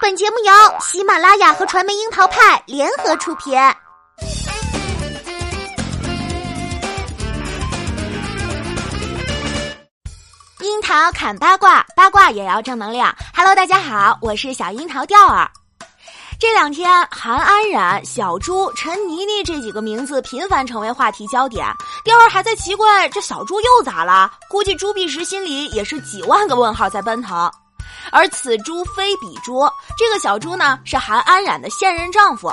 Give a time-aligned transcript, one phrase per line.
[0.00, 3.52] 本节目由喜马拉雅和传媒樱桃派联合出品。
[10.60, 13.14] 樱桃砍八卦，八卦也要正能量。
[13.34, 15.48] Hello，大家好，我是小樱桃调儿。
[16.40, 21.66] 这两天，韩安冉、小猪、陈妮妮这几个名字频繁成为话题焦点。
[22.04, 24.30] 调儿还在奇怪这小猪又咋了？
[24.48, 27.50] 估计朱碧石心里也是几万个问号在奔腾。
[28.10, 32.52] 而此猪非彼猪，这个小猪呢是韩安冉的现任丈夫。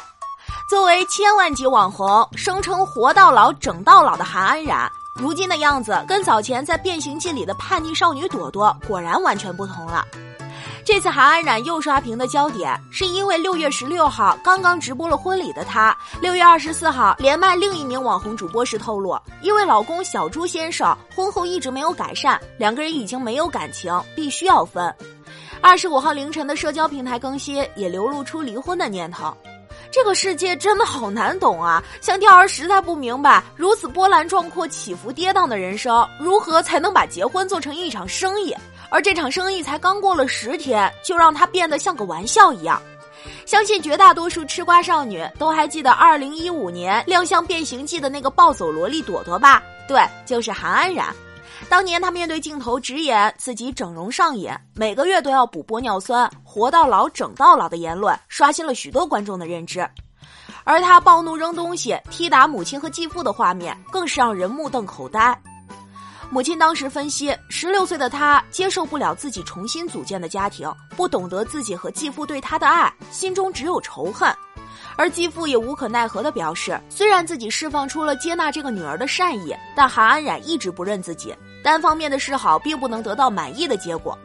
[0.67, 10.03] 作为千万级网红，声称活到老整到老的韩安冉，如今的样子跟早前在《变形记》里的叛逆少女朵朵果然完全不同了。
[10.83, 24.95] 这次韩安冉又刷屏的焦点，是因为六月十六号刚刚直播了婚礼的她，六月二十四号连麦另一名网红主播时透露，因为老公小朱先生婚后一直没有改善，两个人已经没有感情，必须要分。
[25.67, 29.35] 二十五号凌晨的社交平台更新也流露出离婚的念头。
[29.91, 31.83] 这个世界真的好难懂啊！
[32.01, 38.55] 像钓儿实在不明白，如此波澜壮阔、起伏跌宕的人生，如何才能把结婚做成一场生意？
[38.91, 42.79] 而这场生意才刚过了十天，就让它变得像个玩笑一样。
[43.47, 49.63] 相信绝大多数吃瓜少女都还记得二零一五年亮相《变形记》的那个暴走萝莉朵朵吧？
[49.87, 51.07] 对，就是韩安冉。
[51.69, 59.87] 当年她面对镜头直言自己整容上瘾，每个月都要补玻尿酸，活到老整到老的言论，刷新了许多观众的认知。
[60.63, 65.39] 而她暴怒扔东西、踢打母亲和继父的画面，更是让人目瞪口呆。
[66.31, 74.35] 母亲当时分析，十六岁的她接受不了自己重新组建的家庭，不懂得自己和继父对她的爱，心中只有仇恨。
[74.97, 84.17] 而继父也无可奈何地表示，虽然自己释放出了接纳这个女儿的善意，但韩安冉一直不认自己，单方面的示好并不能得到满意的结果。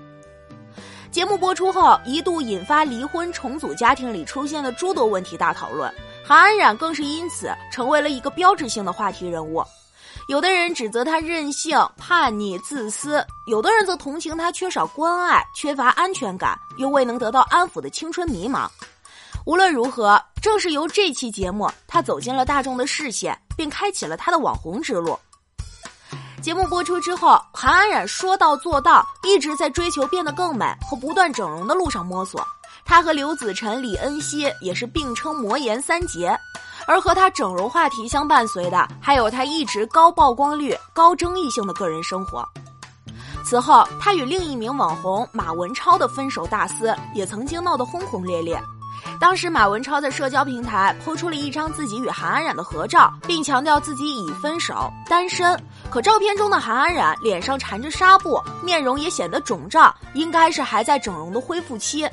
[1.10, 5.92] 节目播出后，一度引发离婚重组家庭里出现的诸多问题大讨论，
[6.24, 9.64] 韩安冉更是因此成为了一个标志性的话题人物。
[10.28, 18.68] 有的人指责他任性、叛逆、自私，有的人则同情他缺少关爱、缺乏安全感，又未能得到安抚的青春迷茫。
[19.46, 25.18] 无论如何，正是由这期节目，他走进了大众的视线，并开启了他的网红之路。
[26.40, 32.42] 节目播出之后，韩安冉说到做到，一直在追求变得更美和不断整容的路上摸索。
[32.86, 36.36] 他和刘子晨、李恩熙也是并称“魔颜三杰”。
[36.86, 42.42] 而和他整容话题相伴随的，还有他一直高曝光率、高争议性的个人生活。
[43.44, 48.58] 此后，他与另一名网红马文超的分手大撕也曾经闹得轰轰烈烈。
[49.20, 55.58] 当时，马文超在社交平台抛出了一张自己与韩安冉的合照，并强调自己已分手、单身。
[55.90, 62.08] 可照片中的韩安冉脸上缠着纱布，面容也显得肿胀，应该是还在整容的恢复期。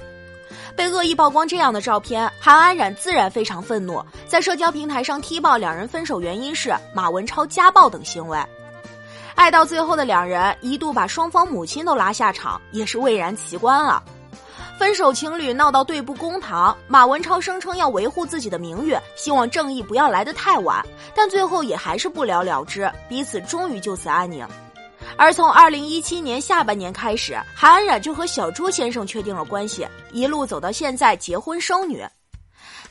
[0.75, 8.37] 被恶意曝光这样的照片，韩安冉自然非常愤怒，在社交平台上踢爆两人分手原因是马文超家暴等行为。
[9.33, 14.03] 爱到最后的两人一度把双方母亲都拉下场，也是蔚然奇观了。
[14.77, 24.47] 分手情侣闹到对簿公堂，马文超声称要维护自己的名誉，希望正义不要来得太晚，但最后也还是不了了之，彼此终于就此安宁。
[25.17, 32.05] 而从二零一七年下半年开始，韩安冉就和小朱先生确定了关系，一路走到现在结婚生女。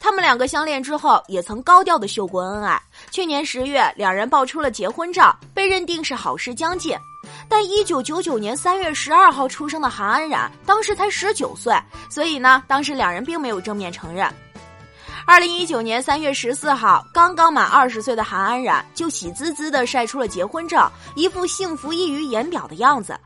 [0.01, 2.81] 他们两个相恋之后，也曾高调的秀过恩爱。
[3.13, 6.97] 去年十月，两人爆出了结婚照，被认定是好事将近。
[7.49, 11.75] 但一九九九年三月十二号出生的韩安冉，当时才十九岁，
[12.11, 14.29] 所以呢，当时两人并没有正面承认。
[15.27, 23.19] 二零一九年三月十四号，刚刚满二十岁的韩安冉就喜滋滋地晒出了结婚照，一副幸福溢于言表的样子。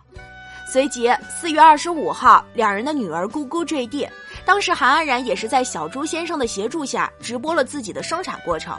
[0.66, 4.08] 随即，四月二十五号，两人的女儿咕咕坠地。
[4.46, 8.78] 当时，韩安冉也是在小朱先生的协助下直播了自己的生产过程。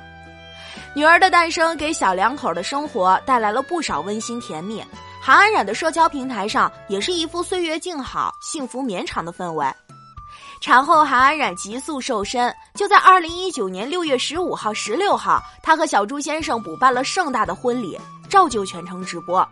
[0.96, 4.84] 女儿的诞生给小两口的生活带来了不少温馨甜蜜。
[5.24, 9.72] 韩安冉的社交平台上也是一副岁月静好、幸福绵长的氛围。
[10.60, 12.52] 产后，韩安冉急速瘦身。
[12.74, 19.48] 就在二零一九年六月十五号、十六号，她和小朱先生补办了盛大的婚礼，照旧全程直播。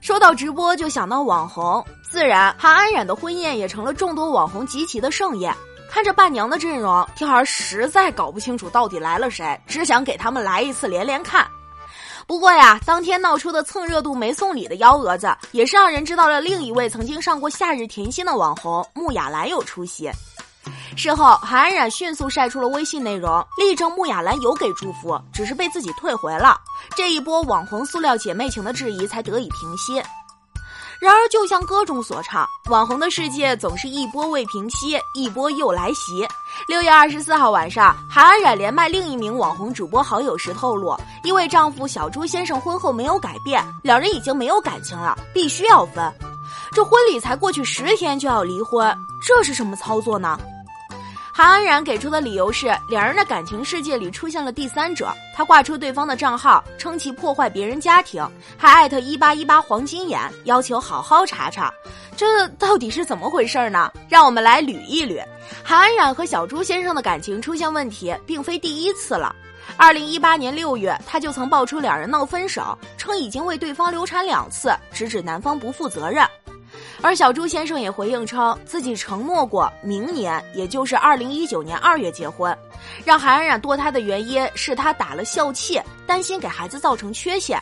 [0.00, 5.54] 说到直播，就想到网红，自然韩安冉的婚宴也成了众多网红集齐的盛宴。
[5.90, 11.46] 看着伴娘的阵容，天儿实在搞不清楚到底来了谁，只想给他们来一次连连看。
[12.30, 20.08] 不过呀，当天闹出的蹭热度没送礼的幺蛾子，也是让人知道了另一位曾经上过《夏日甜心》的网红穆雅兰有出息。
[20.96, 26.56] 事后，韩安冉迅速晒出了微信内容，力证穆雅兰有给祝福，只是被自己退回了。
[26.94, 30.00] 这一波网红塑料姐妹情的质疑才得以平息。
[31.00, 36.28] 然而，就像歌中所唱，网红的世界总是一波未平息，一波又来袭。
[36.68, 40.94] 六月二十四号晚上，韩安冉连麦另一名网红主播好友时透露，
[41.24, 46.12] 因为丈夫小朱先生婚后没有改变，两人已经没有感情了，必须要分。
[46.72, 48.94] 这婚礼才过去十天就要离婚，
[49.26, 50.38] 这是什么操作呢？
[51.32, 55.12] 韩安冉给出的理由是，两人的感情世界里出现了第三者。
[55.34, 58.26] 他挂出对方的账号，称其破坏别人家庭，
[58.58, 61.72] 还艾特一八一八黄金眼，要求好好查查，
[62.16, 63.90] 这到底是怎么回事呢？
[64.08, 65.24] 让我们来捋一捋。
[65.62, 69.34] 韩安冉和小朱先生的感情出现问题，并非第一次了。
[69.76, 76.26] 二零一八年六月，他就曾爆出两人闹分手，称已经为对方流产两次，直指男方不负责任。
[77.02, 82.56] 而小朱先生也回应称，自己承诺过明年，也就是二零一九年二月结婚。
[83.04, 87.60] 让韩安冉堕胎的原因是她打了笑气，担心给孩子造成缺陷。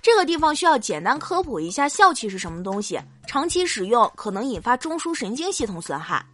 [0.00, 6.24] 这个地方需要简单科普一下笑气是什么东西，长期使用可能引发中枢神经系统损害。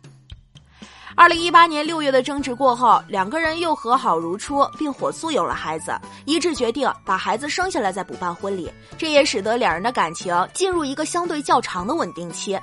[1.16, 8.68] 二零一八年六月的争执过后，两个人又和好如初，并火速有了孩子，一致决定把孩子生下来再补办婚礼。
[8.98, 12.58] 这也使得两人的感情进入一个相对较长的稳定期。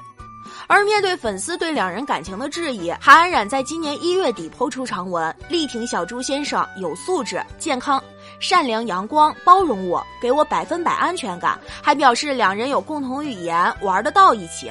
[0.67, 8.03] 而面对粉丝对两人感情的质疑，韩安冉在今年一月底抛出长文，力挺小朱先生有素质、健康、
[8.39, 14.69] 善良、阳光、包容我，给我百分百安全感，还表示两人有共同语言，玩得到一起。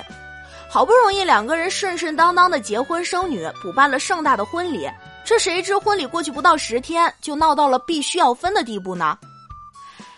[0.72, 4.88] 好不容易两个人顺顺当当的结婚生女，补办了盛大的婚礼，
[5.24, 9.18] 这谁知婚礼过去不到十天，就闹到了必须要分的地步呢？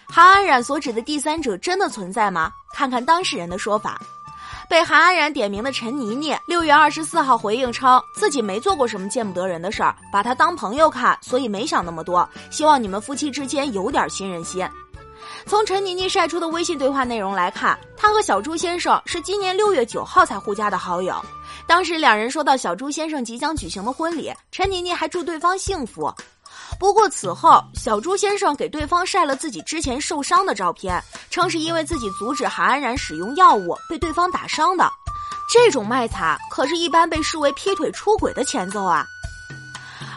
[0.07, 2.53] 韩安冉所指的第三者真的存在吗？
[2.75, 3.99] 看看当事人的说法。
[4.69, 12.29] 被韩安冉点名的陈妮妮，六月二十四号回应称自己没做过什么见不得人的事儿，把他当朋友看，所以没想那么多。
[12.51, 14.69] 希望你们夫妻之间有点信任心。
[15.47, 21.15] 从陈妮妮晒出的微信对话内容来看，她和小朱先生是今年六月九号才互加的好友。
[21.67, 26.13] 当时两人说到小朱先生即将举行的婚礼，陈妮妮还祝对方幸福。
[26.79, 34.91] 不过此后，小朱先生给对方晒了自己之前受伤的照片，称是因为自己阻止韩安冉使用药物被对方打伤的。
[35.51, 39.05] 这种卖惨可是一般被视为劈腿出轨的前奏啊！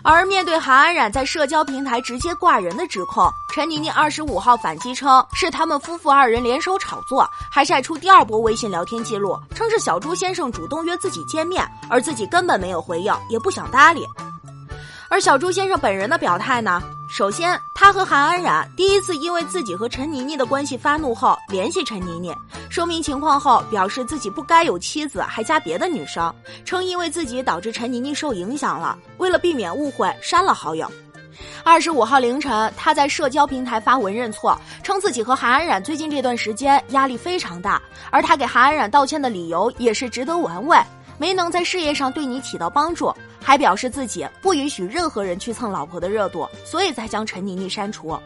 [0.07, 14.05] 而面对韩安冉在社交平台直接挂人的指控，陈妮妮二十五号反击称是他们夫妇二人联手炒作，还晒出第二波微信聊天记录，称是小朱先生主动约自己见面，而自己根本没有回应，也不想搭理。
[15.09, 16.83] 而小朱先生本人的表态呢？
[17.17, 22.35] 首先，他和韩安冉第一次因为自己和陈妮妮的关系发怒后联系陈妮妮，
[22.69, 26.35] 说明情况后表示自己不该有妻子还加别的女生，
[26.65, 30.91] 称因为自己导致陈妮妮受影响了，为了避免误会删了好友。
[31.63, 37.81] 二十五号凌晨，他在社交平台发文认错，称自己和韩安冉最近这段时间压力非常大，
[38.11, 40.77] 而他给韩安冉道歉的理由也是值得玩味。
[41.17, 48.17] 没能在事业上对你起到帮助，还表示自己不允许任何人去蹭老婆的热度，所以才将陈妮妮删除。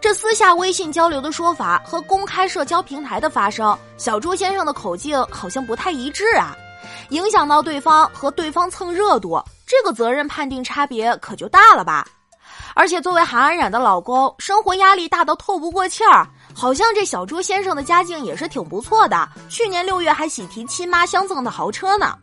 [0.00, 6.54] 这私下微信交流的说法和公开社交平台的发声，小朱先生的口径好像不太一致啊，
[7.08, 12.06] 影响到对方和对方蹭热度，这个责任判定差别可就大了吧？
[12.74, 16.28] 而且作为韩安冉的老公，生活压力大到透不过气儿。
[16.58, 22.16] 好像这小猪先生的家境也是挺不错的，去年六月还喜提亲妈相赠的豪车呢。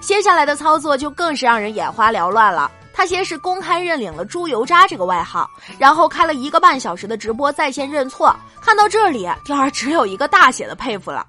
[0.00, 2.70] 接下来的操作就更是让人眼花缭乱了。
[2.94, 8.34] 他先是公开认领了“猪油渣”这个外号，然后开了一个半小时的直播在线认错。
[8.62, 11.26] 看到这里，第儿只有一个大写的佩服了。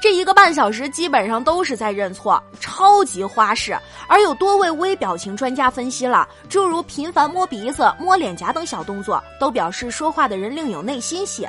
[0.00, 3.76] 这一个半小时基本上都是在认错，超级花式。
[4.06, 11.46] 而有多位微表情专家分析了，诸如频繁摸鼻子、摸脸颊等小动作，都表示说话的人另有内心戏。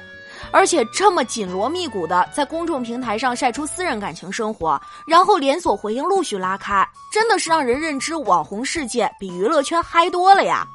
[0.51, 10.65] 而且这么紧锣密鼓的在公众平台上晒出私人感情生活，然后连锁回应陆续拉开，真的是让人认知网红世界比娱乐圈嗨多了呀！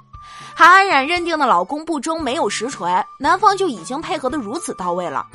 [0.55, 5.27] 韩安冉认定的老公不忠没有实锤，男方就已经配合的如此到位了。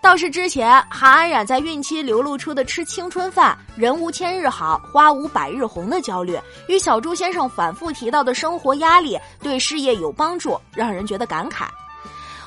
[0.00, 11.66] 倒是之前韩安冉在孕期流露出的吃青春饭、人无千日好、花无百日红的焦虑，与小朱先生反复提到的生活压力对事业有帮助，让人觉得感慨。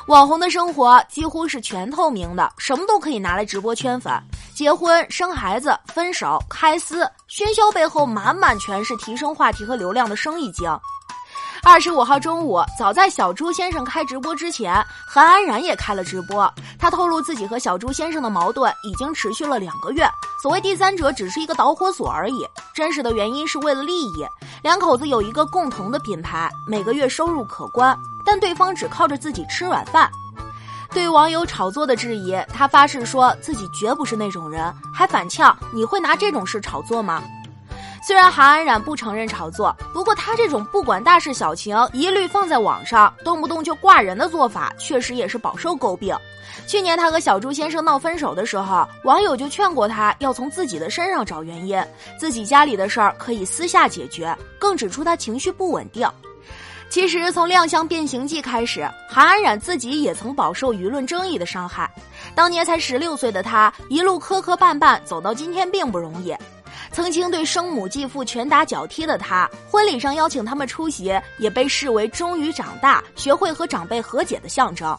[0.08, 4.12] 网红的生活几乎是全透明的，什么都可以拿来直播圈粉。
[4.54, 10.70] 结婚、生孩子、分手、开撕，喧嚣背后满满全是提升话题和流量的生意经。
[11.66, 16.54] 二十五号中午，早在小朱先生开直播之前，韩安冉也开了直播。
[16.78, 20.06] 他透露自己和小朱先生的矛盾已经持续了两个月，
[20.42, 22.46] 所谓第三者只是一个导火索而已。
[22.76, 24.26] 真实的原因是为了利益。
[24.62, 30.12] 两口子有一个共同的品牌，每个月收入可观，但对方只靠着自己吃软饭。
[30.92, 37.24] 对网友炒作的质疑，他发誓说自己绝不是那种人，还反呛：“你会拿这种事炒作吗？”
[38.06, 46.14] 虽然韩安冉不承认炒作，不过他这种不管大事小情一律放在网上，动不动就挂人的做法，确实也是饱受诟病。
[46.68, 51.82] 去年他和小朱先生闹分手的时候，网友就劝过他要从自己的身上找原因，
[52.18, 56.06] 自己家里的事儿可以私下解决，更指出他情绪不稳定。
[56.90, 61.90] 其实从亮相《变形记》开始，韩安冉自己也曾饱受舆论争议的伤害。
[62.36, 66.36] 当年才十六岁的他，一路磕磕绊绊走到今天并不容易。
[66.94, 74.96] 曾经对生母继父拳打脚踢的他，婚礼上邀请他们出席，也被视为终于长大、学会和长辈和解的象征。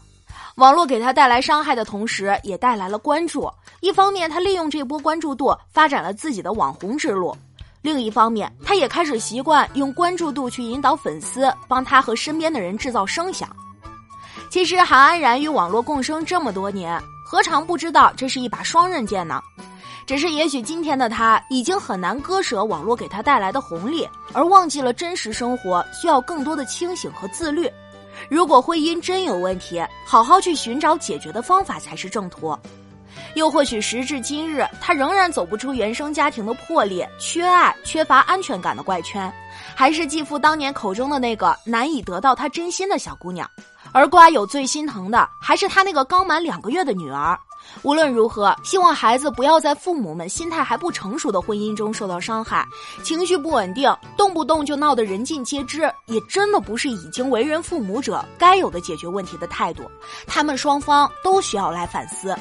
[0.57, 3.49] 网络给他带来伤害的同时，也带来了关注。
[3.81, 7.33] 一方面，他利用这波关注度发展了自己的网红之路；
[7.81, 13.49] 另一方面，他也开始习惯用关注度去引导粉丝，帮他和身边的人制造声响。
[14.51, 19.41] 其实，韩安然与网络共生这么多年，何尝不知道这是一把双刃剑呢？
[20.07, 27.71] 只是，也许今天的他已经很难割舍网络给他带来的红利，而忘记了真实生活需要更多的清醒和自律。
[28.29, 32.57] 如果婚姻真有问题，好好去寻找解决的方法才是正途。
[33.35, 39.33] 又或许时至今日，他仍然走不出原生家庭的破裂、缺爱、缺乏安全感的怪圈，
[39.75, 43.49] 还是继父当年口中的那个难以得到他真心的小姑娘。
[43.93, 47.39] 而瓜友最心疼的，还是他那个刚满两个月的女儿。
[47.83, 52.67] 无论如何，希望孩子不要在父母们心态还不成熟的婚姻中受到伤害，
[53.03, 59.83] 情绪不稳定，动不动就闹得人尽皆知，也真的不是已经为人父母者该有的解决问题的态度。
[60.27, 62.35] 他们双方都需要来反思。